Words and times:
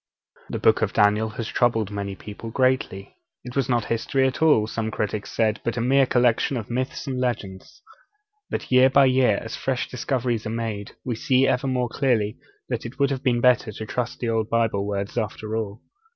The 0.49 0.57
Book 0.57 0.81
of 0.81 0.93
Daniel 0.93 1.29
has 1.37 1.47
troubled 1.47 1.91
many 1.91 2.15
people 2.15 2.49
greatly. 2.49 3.15
It 3.43 3.55
was 3.55 3.69
not 3.69 3.85
history 3.85 4.25
at 4.25 4.41
all, 4.41 4.65
some 4.65 4.89
critics 4.89 5.31
said, 5.31 5.61
but 5.63 5.77
a 5.77 5.79
mere 5.79 6.07
collection 6.07 6.57
of 6.57 6.71
myths 6.71 7.05
and 7.05 7.19
legends. 7.19 7.83
But 8.49 8.71
year 8.71 8.89
by 8.89 9.05
year, 9.05 9.37
as 9.43 9.55
fresh 9.55 9.87
discoveries 9.89 10.47
are 10.47 10.49
made, 10.49 10.93
we 11.05 11.13
see 11.15 11.45
ever 11.45 11.67
more 11.67 11.87
clearly 11.87 12.39
that 12.67 12.83
it 12.83 12.97
would 12.97 13.11
have 13.11 13.21
been 13.21 13.41
better 13.41 13.71
to 13.73 13.85
trust 13.85 14.17
the 14.19 14.29
old 14.29 14.49
Bible 14.49 14.87
words 14.87 15.19
after 15.19 15.55
all. 15.55 15.83